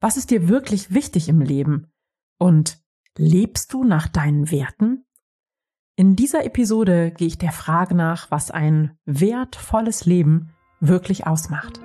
[0.00, 1.90] Was ist dir wirklich wichtig im Leben?
[2.38, 2.78] Und
[3.16, 5.04] lebst du nach deinen Werten?
[5.96, 11.80] In dieser Episode gehe ich der Frage nach, was ein wertvolles Leben wirklich ausmacht.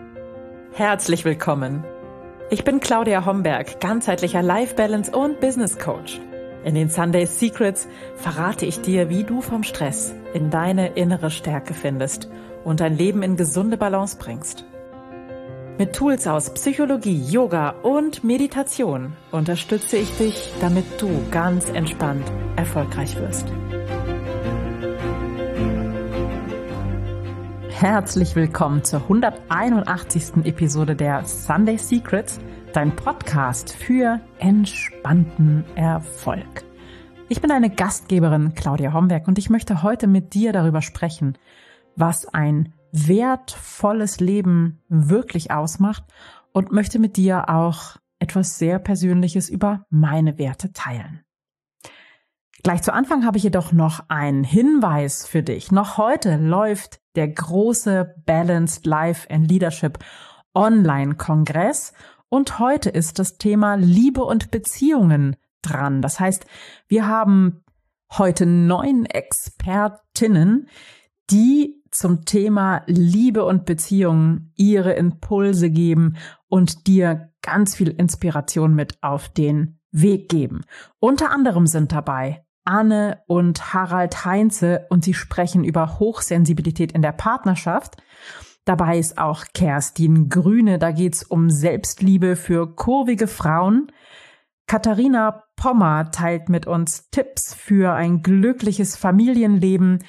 [0.74, 1.84] Herzlich willkommen.
[2.52, 6.22] Ich bin Claudia Homberg, ganzheitlicher Life Balance und Business Coach.
[6.64, 11.74] In den Sunday Secrets verrate ich dir, wie du vom Stress in deine innere Stärke
[11.74, 12.30] findest
[12.64, 14.66] und dein Leben in gesunde Balance bringst.
[15.80, 23.16] Mit Tools aus Psychologie, Yoga und Meditation unterstütze ich dich, damit du ganz entspannt erfolgreich
[23.18, 23.48] wirst.
[27.70, 30.46] Herzlich willkommen zur 181.
[30.46, 32.40] Episode der Sunday Secrets,
[32.74, 36.64] dein Podcast für entspannten Erfolg.
[37.30, 41.36] Ich bin deine Gastgeberin Claudia Homberg und ich möchte heute mit dir darüber sprechen,
[41.96, 46.04] was ein wertvolles Leben wirklich ausmacht
[46.54, 51.26] und möchte mit dir auch etwas sehr Persönliches über meine Werte teilen.
[52.62, 55.72] Gleich zu Anfang habe ich jedoch noch einen Hinweis für dich.
[55.72, 60.00] Noch heute läuft der große Balanced Life and Leadership
[60.54, 61.92] Online-Kongress
[62.30, 66.02] und heute ist das Thema Liebe und Beziehungen dran.
[66.02, 66.46] Das heißt,
[66.88, 67.64] wir haben
[68.18, 70.70] heute neun Expertinnen,
[71.30, 78.98] die zum Thema Liebe und Beziehungen ihre Impulse geben und dir ganz viel Inspiration mit
[79.02, 80.62] auf den Weg geben.
[81.00, 87.12] Unter anderem sind dabei Anne und Harald Heinze und sie sprechen über Hochsensibilität in der
[87.12, 87.98] Partnerschaft.
[88.66, 93.92] Dabei ist auch Kerstin Grüne, da geht's um Selbstliebe für kurvige Frauen.
[94.68, 100.00] Katharina Pommer teilt mit uns Tipps für ein glückliches Familienleben.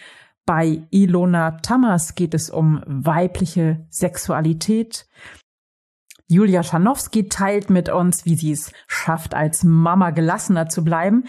[0.46, 5.08] Bei Ilona Tammers geht es um weibliche Sexualität.
[6.26, 11.24] Julia Schanowski teilt mit uns, wie sie es schafft, als Mama gelassener zu bleiben.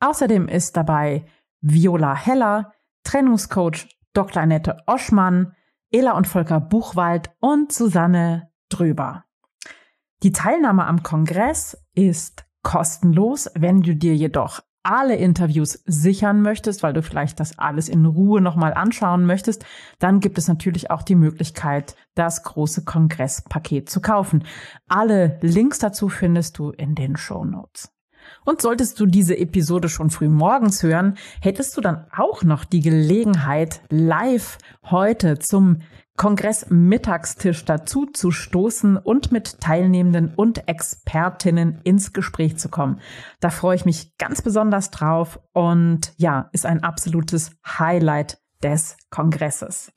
[0.00, 1.26] Außerdem ist dabei
[1.60, 2.72] Viola Heller,
[3.04, 4.42] Trennungscoach Dr.
[4.42, 5.54] Annette Oschmann,
[5.90, 9.24] Ela und Volker Buchwald und Susanne Dröber.
[10.22, 13.50] Die Teilnahme am Kongress ist kostenlos.
[13.54, 18.40] Wenn du dir jedoch alle Interviews sichern möchtest, weil du vielleicht das alles in Ruhe
[18.40, 19.66] nochmal anschauen möchtest,
[19.98, 24.44] dann gibt es natürlich auch die Möglichkeit, das große Kongresspaket zu kaufen.
[24.86, 27.95] Alle Links dazu findest du in den Show Notes.
[28.44, 32.80] Und solltest du diese Episode schon früh morgens hören, hättest du dann auch noch die
[32.80, 35.80] Gelegenheit, live heute zum
[36.16, 43.00] Kongress Mittagstisch dazu zu stoßen und mit Teilnehmenden und Expertinnen ins Gespräch zu kommen.
[43.40, 49.92] Da freue ich mich ganz besonders drauf und ja, ist ein absolutes Highlight des Kongresses.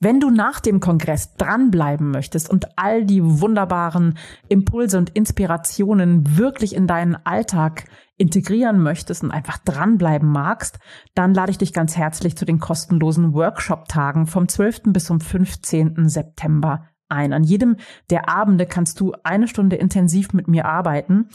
[0.00, 4.18] Wenn du nach dem Kongress dranbleiben möchtest und all die wunderbaren
[4.48, 7.84] Impulse und Inspirationen wirklich in deinen Alltag
[8.16, 10.78] integrieren möchtest und einfach dranbleiben magst,
[11.14, 14.82] dann lade ich dich ganz herzlich zu den kostenlosen Workshop-Tagen vom 12.
[14.86, 16.08] bis zum 15.
[16.08, 17.32] September ein.
[17.32, 17.76] An jedem
[18.10, 21.28] der Abende kannst du eine Stunde intensiv mit mir arbeiten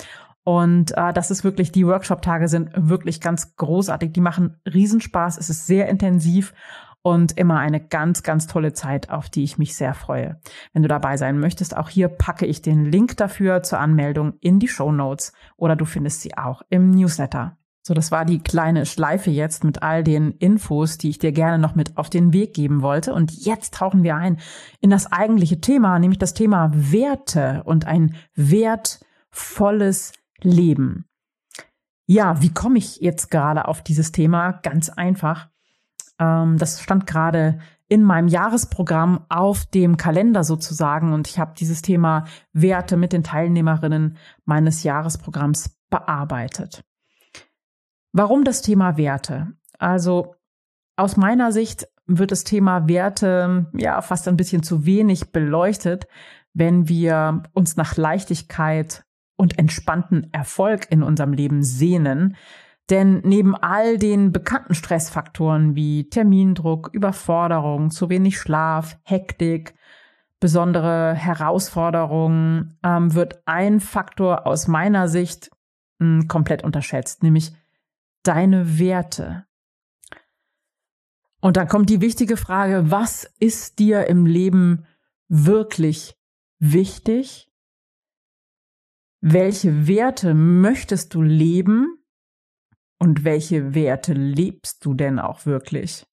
[0.47, 4.13] und äh, das ist wirklich, die Workshop-Tage sind wirklich ganz großartig.
[4.13, 5.37] Die machen Riesenspaß.
[5.37, 6.53] Es ist sehr intensiv
[7.01, 10.39] und immer eine ganz, ganz tolle Zeit, auf die ich mich sehr freue.
[10.71, 14.59] Wenn du dabei sein möchtest, auch hier packe ich den Link dafür zur Anmeldung in
[14.59, 17.57] die Show Notes oder du findest sie auch im Newsletter.
[17.81, 21.59] So, das war die kleine Schleife jetzt mit all den Infos, die ich dir gerne
[21.59, 23.13] noch mit auf den Weg geben wollte.
[23.13, 24.39] Und jetzt tauchen wir ein
[24.79, 31.05] in das eigentliche Thema, nämlich das Thema Werte und ein wertvolles Leben.
[32.05, 34.53] Ja, wie komme ich jetzt gerade auf dieses Thema?
[34.63, 35.49] Ganz einfach.
[36.19, 37.59] Ähm, das stand gerade
[37.89, 43.23] in meinem Jahresprogramm auf dem Kalender sozusagen und ich habe dieses Thema Werte mit den
[43.23, 46.83] Teilnehmerinnen meines Jahresprogramms bearbeitet.
[48.11, 49.53] Warum das Thema Werte?
[49.79, 50.35] Also
[50.97, 56.07] aus meiner Sicht wird das Thema Werte ja fast ein bisschen zu wenig beleuchtet,
[56.53, 59.05] wenn wir uns nach Leichtigkeit
[59.37, 62.35] und entspannten Erfolg in unserem Leben sehnen.
[62.89, 69.75] Denn neben all den bekannten Stressfaktoren wie Termindruck, Überforderung, zu wenig Schlaf, Hektik,
[70.39, 75.49] besondere Herausforderungen, ähm, wird ein Faktor aus meiner Sicht
[75.99, 77.53] mh, hm, komplett unterschätzt, nämlich
[78.23, 79.45] deine Werte.
[81.39, 84.85] Und dann kommt die wichtige Frage, was ist dir im Leben
[85.27, 86.17] wirklich
[86.59, 87.51] wichtig?
[89.33, 91.97] Welche Werte möchtest du leben
[92.97, 96.05] und welche Werte lebst du denn auch wirklich?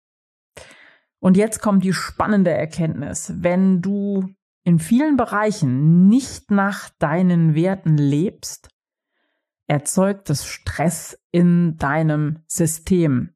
[1.19, 3.31] Und jetzt kommt die spannende Erkenntnis.
[3.37, 4.29] Wenn du
[4.63, 8.69] in vielen Bereichen nicht nach deinen Werten lebst,
[9.67, 13.35] erzeugt es Stress in deinem System.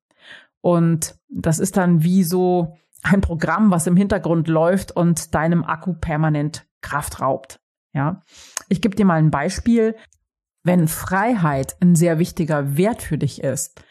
[0.62, 5.94] Und das ist dann wie so ein Programm, was im Hintergrund läuft und deinem Akku
[5.94, 7.62] permanent Kraft raubt.
[7.94, 8.22] Ja.
[8.70, 9.96] Ich gebe dir mal ein Beispiel.
[10.64, 13.82] Wenn Freiheit ein sehr wichtiger Wert für dich ist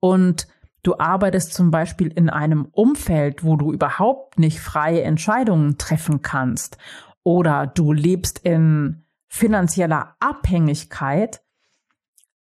[0.00, 0.48] und
[0.82, 6.78] du arbeitest zum Beispiel in einem Umfeld, wo du überhaupt nicht freie Entscheidungen treffen kannst
[7.22, 11.42] oder du lebst in finanzieller Abhängigkeit,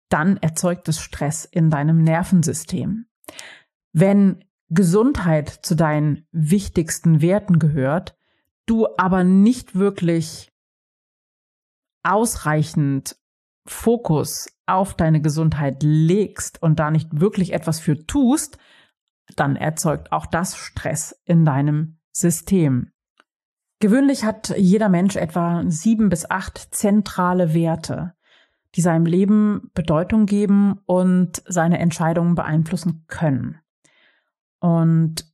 [0.10, 3.08] dann erzeugt es Stress in deinem Nervensystem.
[3.94, 8.18] Wenn Gesundheit zu deinen wichtigsten Werten gehört,
[8.66, 10.52] du aber nicht wirklich
[12.06, 13.18] ausreichend
[13.68, 18.58] Fokus auf deine Gesundheit legst und da nicht wirklich etwas für tust,
[19.36, 22.92] dann erzeugt auch das Stress in deinem System.
[23.80, 28.14] Gewöhnlich hat jeder Mensch etwa sieben bis acht zentrale Werte,
[28.76, 33.60] die seinem Leben Bedeutung geben und seine Entscheidungen beeinflussen können.
[34.60, 35.26] Und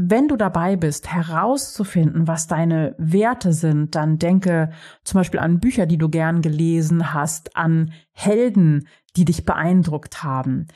[0.00, 4.70] wenn du dabei bist, herauszufinden, was deine Werte sind, dann denke
[5.02, 8.86] zum Beispiel an Bücher, die du gern gelesen hast, an Helden,
[9.16, 10.68] die dich beeindruckt haben.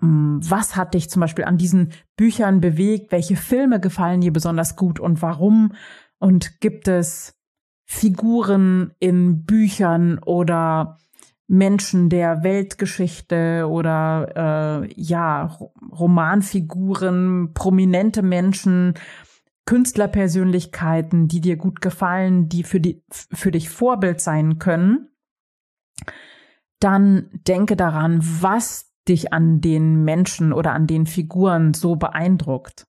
[0.00, 3.12] Mm, was hat dich zum Beispiel an diesen Büchern bewegt?
[3.12, 5.74] Welche Filme gefallen dir besonders gut und warum?
[6.18, 7.38] Und gibt es
[7.84, 10.96] Figuren in Büchern oder
[11.52, 15.58] Menschen der Weltgeschichte oder äh, ja,
[15.92, 18.94] Romanfiguren, prominente Menschen,
[19.66, 25.10] Künstlerpersönlichkeiten, die dir gut gefallen, die für, die, für dich Vorbild sein können,
[26.80, 32.86] dann denke daran, was dich an den Menschen oder an den Figuren so beeindruckt.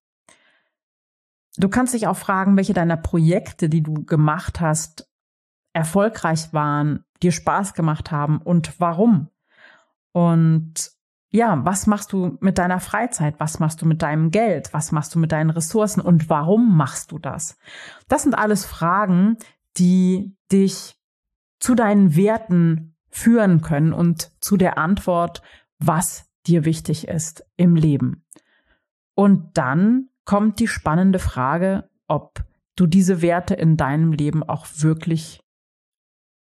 [1.58, 5.10] Du kannst dich auch fragen, welche deiner Projekte, die du gemacht hast,
[5.74, 9.30] erfolgreich waren, dir Spaß gemacht haben und warum.
[10.12, 10.92] Und
[11.30, 13.40] ja, was machst du mit deiner Freizeit?
[13.40, 14.72] Was machst du mit deinem Geld?
[14.72, 16.00] Was machst du mit deinen Ressourcen?
[16.00, 17.58] Und warum machst du das?
[18.08, 19.38] Das sind alles Fragen,
[19.78, 20.96] die dich
[21.60, 25.42] zu deinen Werten führen können und zu der Antwort,
[25.80, 28.24] was dir wichtig ist im Leben.
[29.16, 32.44] Und dann kommt die spannende Frage, ob
[32.76, 35.43] du diese Werte in deinem Leben auch wirklich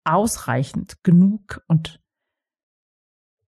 [0.04, 2.02] ausreichend genug und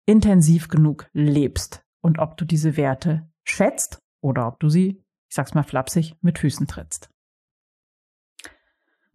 [0.05, 5.53] intensiv genug lebst und ob du diese Werte schätzt oder ob du sie, ich sag's
[5.53, 7.09] mal flapsig, mit Füßen trittst.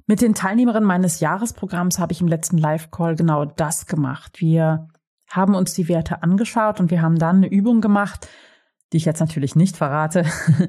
[0.07, 4.41] Mit den Teilnehmerinnen meines Jahresprogramms habe ich im letzten Live-Call genau das gemacht.
[4.41, 4.89] Wir
[5.29, 8.29] haben uns die Werte angeschaut und wir haben dann eine Übung gemacht,
[8.93, 10.25] die ich jetzt natürlich nicht verrate,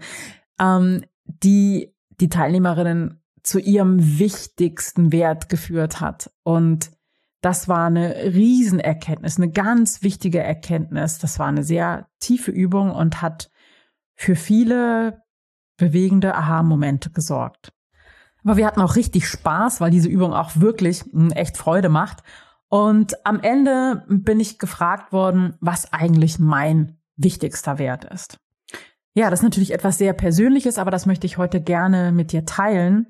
[0.60, 6.32] ähm, die die Teilnehmerinnen zu ihrem wichtigsten Wert geführt hat.
[6.44, 6.92] Und
[7.40, 11.18] das war eine Riesenerkenntnis, eine ganz wichtige Erkenntnis.
[11.18, 13.50] Das war eine sehr tiefe Übung und hat
[14.16, 15.24] für viele
[15.78, 17.72] bewegende Aha-Momente gesorgt.
[18.44, 22.24] Aber wir hatten auch richtig Spaß, weil diese Übung auch wirklich hm, echt Freude macht.
[22.68, 28.40] Und am Ende bin ich gefragt worden, was eigentlich mein wichtigster Wert ist.
[29.14, 32.46] Ja, das ist natürlich etwas sehr Persönliches, aber das möchte ich heute gerne mit dir
[32.46, 33.08] teilen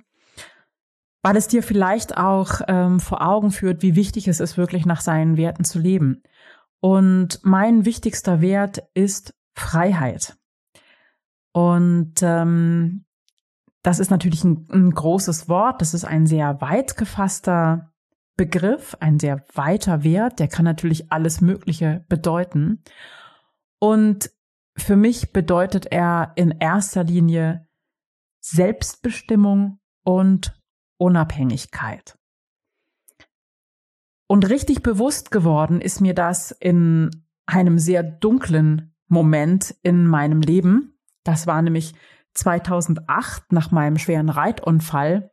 [1.21, 5.01] weil es dir vielleicht auch ähm, vor Augen führt, wie wichtig es ist, wirklich nach
[5.01, 6.21] seinen Werten zu leben.
[6.79, 10.37] Und mein wichtigster Wert ist Freiheit.
[11.51, 13.05] Und ähm,
[13.81, 17.91] das ist natürlich ein, ein großes Wort, das ist ein sehr weit gefasster
[18.35, 22.83] Begriff, ein sehr weiter Wert, der kann natürlich alles Mögliche bedeuten.
[23.79, 24.29] Und
[24.77, 27.67] für mich bedeutet er in erster Linie
[28.39, 30.56] Selbstbestimmung und
[30.97, 32.17] Unabhängigkeit.
[34.27, 37.11] Und richtig bewusst geworden ist mir das in
[37.45, 40.99] einem sehr dunklen Moment in meinem Leben.
[41.23, 41.93] Das war nämlich
[42.33, 45.31] 2008 nach meinem schweren Reitunfall,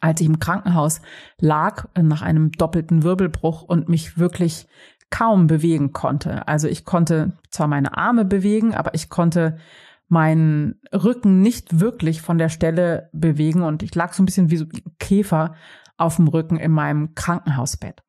[0.00, 1.00] als ich im Krankenhaus
[1.38, 4.66] lag nach einem doppelten Wirbelbruch und mich wirklich
[5.10, 6.48] kaum bewegen konnte.
[6.48, 9.58] Also ich konnte zwar meine Arme bewegen, aber ich konnte
[10.08, 14.56] meinen Rücken nicht wirklich von der Stelle bewegen und ich lag so ein bisschen wie
[14.58, 15.54] so ein Käfer
[15.96, 18.02] auf dem Rücken in meinem Krankenhausbett.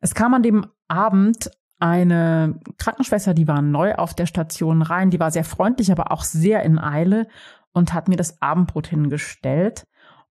[0.00, 5.20] Es kam an dem Abend eine Krankenschwester, die war neu auf der Station rein, die
[5.20, 7.26] war sehr freundlich, aber auch sehr in Eile
[7.72, 9.84] und hat mir das Abendbrot hingestellt.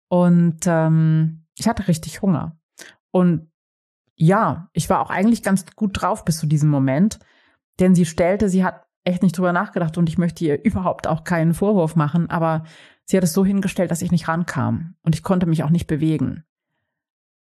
[0.09, 2.59] Und ähm, ich hatte richtig Hunger.
[3.11, 3.51] Und
[4.17, 7.19] ja, ich war auch eigentlich ganz gut drauf bis zu diesem Moment,
[7.79, 11.25] denn sie stellte, sie hat echt nicht drüber nachgedacht und ich möchte ihr überhaupt auch
[11.25, 12.65] keinen Vorwurf machen, aber
[13.05, 15.87] sie hat es so hingestellt, dass ich nicht rankam und ich konnte mich auch nicht
[15.87, 16.45] bewegen.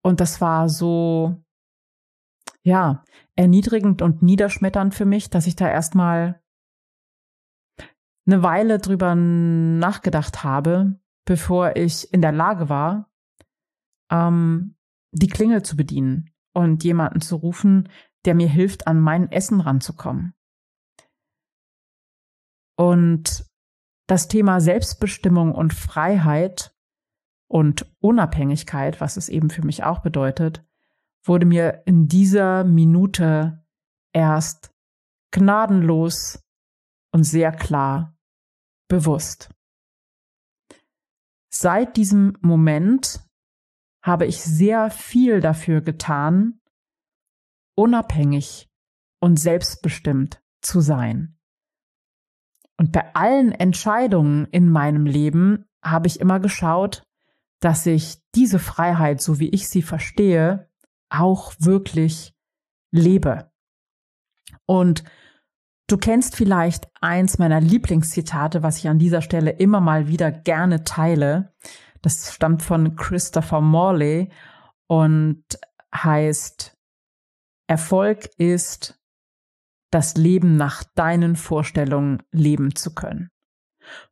[0.02, 1.42] Und das war so,
[2.62, 3.02] ja,
[3.37, 6.40] erniedrigend und niederschmetternd für mich, dass ich da erstmal
[8.26, 13.11] eine Weile drüber nachgedacht habe, bevor ich in der Lage war,
[14.11, 14.76] ähm,
[15.12, 17.88] die Klingel zu bedienen und jemanden zu rufen,
[18.25, 20.35] der mir hilft, an mein Essen ranzukommen.
[22.76, 23.46] Und
[24.06, 26.74] das Thema Selbstbestimmung und Freiheit
[27.48, 30.64] und Unabhängigkeit, was es eben für mich auch bedeutet,
[31.22, 33.64] wurde mir in dieser Minute
[34.12, 34.72] erst
[35.30, 36.42] gnadenlos
[37.12, 38.16] und sehr klar
[38.88, 39.50] bewusst.
[41.50, 43.24] Seit diesem Moment
[44.02, 46.60] habe ich sehr viel dafür getan,
[47.76, 48.68] unabhängig
[49.20, 51.33] und selbstbestimmt zu sein.
[52.84, 57.02] Und bei allen Entscheidungen in meinem Leben habe ich immer geschaut,
[57.58, 60.68] dass ich diese Freiheit, so wie ich sie verstehe,
[61.08, 62.34] auch wirklich
[62.90, 63.50] lebe.
[64.66, 65.02] Und
[65.86, 70.84] du kennst vielleicht eins meiner Lieblingszitate, was ich an dieser Stelle immer mal wieder gerne
[70.84, 71.54] teile.
[72.02, 74.30] Das stammt von Christopher Morley
[74.88, 75.42] und
[75.94, 76.76] heißt,
[77.66, 79.02] Erfolg ist
[79.94, 83.30] das Leben nach deinen Vorstellungen leben zu können.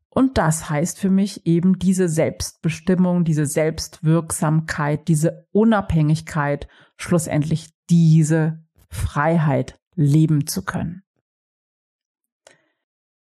[0.08, 9.80] Und das heißt für mich eben diese Selbstbestimmung, diese Selbstwirksamkeit, diese Unabhängigkeit, schlussendlich diese Freiheit
[9.96, 11.02] leben zu können.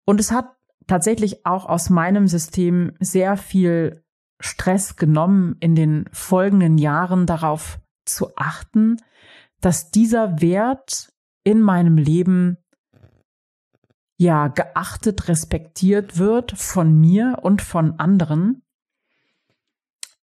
[0.05, 0.51] Und es hat
[0.87, 4.05] tatsächlich auch aus meinem System sehr viel
[4.39, 8.97] Stress genommen, in den folgenden Jahren darauf zu achten,
[9.61, 11.13] dass dieser Wert
[11.51, 12.59] in meinem Leben
[14.17, 18.63] ja geachtet, respektiert wird von mir und von anderen.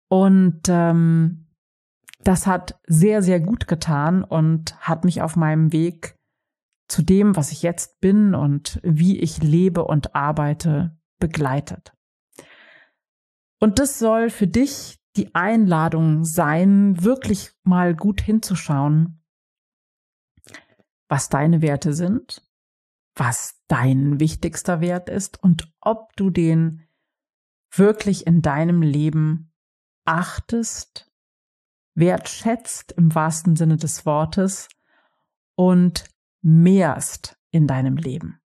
[0.09, 1.47] Und ähm,
[2.23, 6.17] das hat sehr, sehr gut getan und hat mich auf meinem Weg
[6.89, 11.93] zu dem, was ich jetzt bin und wie ich lebe und arbeite, begleitet.
[13.61, 19.24] Und das soll für dich die Einladung sein, wirklich mal gut hinzuschauen,
[21.07, 22.41] was deine Werte sind,
[23.15, 26.87] was dein wichtigster Wert ist und ob du den
[27.71, 29.53] wirklich in deinem Leben
[30.05, 31.11] achtest,
[31.95, 34.69] wertschätzt im wahrsten Sinne des Wortes
[35.55, 36.05] und
[36.41, 38.39] mehrst in deinem Leben.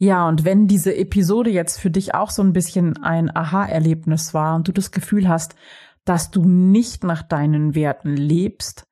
[0.00, 4.54] Ja, und wenn diese Episode jetzt für dich auch so ein bisschen ein Aha-Erlebnis war
[4.54, 5.56] und du das Gefühl hast,
[6.04, 8.87] dass du nicht nach deinen Werten lebst,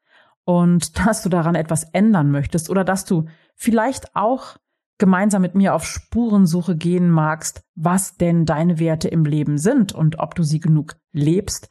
[0.46, 4.56] und dass du daran etwas ändern möchtest oder dass du vielleicht auch
[4.98, 10.18] gemeinsam mit mir auf Spurensuche gehen magst, was denn deine Werte im Leben sind und
[10.18, 11.68] ob du sie genug lebst,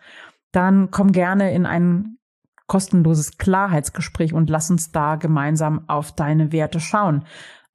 [0.52, 2.20] dann komm gerne in ein
[2.68, 7.26] kostenloses Klarheitsgespräch und lass uns da gemeinsam auf deine Werte schauen.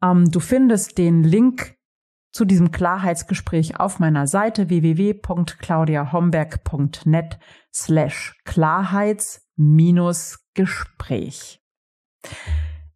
[0.02, 1.74] Ähm, du findest den Link
[2.32, 7.38] zu diesem Klarheitsgespräch auf meiner Seite www.claudiahomberg.net
[7.72, 9.49] slash Klarheits
[10.54, 11.60] Gespräch.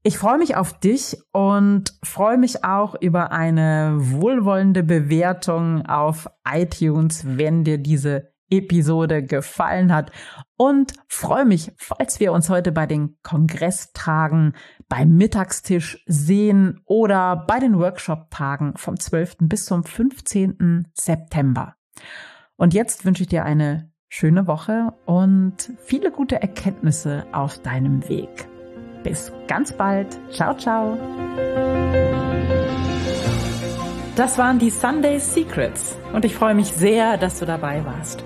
[0.03, 7.25] Ich freue mich auf dich und freue mich auch über eine wohlwollende Bewertung auf iTunes,
[7.27, 10.11] wenn dir diese Episode gefallen hat
[10.57, 14.55] und freue mich, falls wir uns heute bei den Kongresstagen
[14.89, 19.37] beim Mittagstisch sehen oder bei den Workshop-Tagen vom 12.
[19.41, 20.89] bis zum 15.
[20.95, 21.77] September.
[22.57, 28.47] Und jetzt wünsche ich dir eine schöne Woche und viele gute Erkenntnisse auf deinem Weg.
[29.03, 30.07] Bis ganz bald.
[30.31, 30.97] Ciao, ciao.
[34.15, 38.23] Das waren die Sunday Secrets und ich freue mich sehr, dass du dabei warst.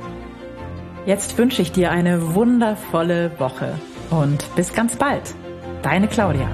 [1.06, 3.72] Jetzt wünsche ich dir eine wundervolle Woche
[4.10, 5.34] und bis ganz bald.
[5.80, 6.50] Deine Claudia.